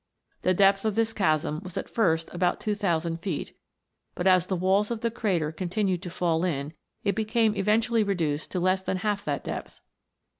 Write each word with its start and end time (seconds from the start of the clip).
The 0.41 0.55
depth 0.55 0.83
of 0.83 0.95
this 0.95 1.13
chasm 1.13 1.59
was 1.61 1.77
at 1.77 1.87
first 1.87 2.33
about 2.33 2.59
2000 2.59 3.17
feet, 3.19 3.55
but 4.15 4.25
as 4.25 4.47
the 4.47 4.55
walls 4.55 4.89
of 4.89 5.01
the 5.01 5.11
crater 5.11 5.51
continued 5.51 6.01
to 6.01 6.09
fall 6.09 6.43
in, 6.43 6.73
it 7.03 7.13
became 7.13 7.55
eventually 7.55 8.03
reduced 8.03 8.49
to 8.53 8.59
less 8.59 8.81
than 8.81 8.97
half 8.97 9.23
that 9.25 9.43
depth. 9.43 9.79